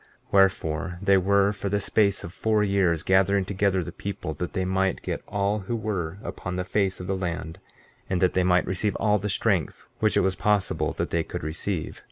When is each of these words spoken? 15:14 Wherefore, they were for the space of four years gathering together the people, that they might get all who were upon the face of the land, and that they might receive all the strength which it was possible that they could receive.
15:14 0.29 0.31
Wherefore, 0.31 0.99
they 0.99 1.17
were 1.17 1.53
for 1.53 1.69
the 1.69 1.79
space 1.79 2.23
of 2.23 2.33
four 2.33 2.63
years 2.63 3.03
gathering 3.03 3.45
together 3.45 3.83
the 3.83 3.91
people, 3.91 4.33
that 4.33 4.53
they 4.53 4.65
might 4.65 5.03
get 5.03 5.21
all 5.27 5.59
who 5.59 5.75
were 5.75 6.17
upon 6.23 6.55
the 6.55 6.63
face 6.65 6.99
of 6.99 7.05
the 7.05 7.15
land, 7.15 7.59
and 8.09 8.19
that 8.19 8.33
they 8.33 8.43
might 8.43 8.65
receive 8.65 8.95
all 8.95 9.19
the 9.19 9.29
strength 9.29 9.85
which 9.99 10.17
it 10.17 10.21
was 10.21 10.33
possible 10.33 10.91
that 10.93 11.11
they 11.11 11.21
could 11.23 11.43
receive. 11.43 11.99